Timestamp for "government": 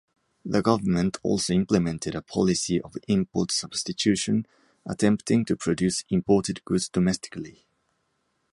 0.63-1.17